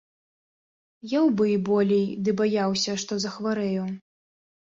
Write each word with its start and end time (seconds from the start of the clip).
Еў 1.17 1.25
бы 1.41 1.45
і 1.51 1.57
болей, 1.67 2.07
ды 2.27 2.35
баяўся, 2.41 2.91
што 3.05 3.17
захварэю. 3.27 3.83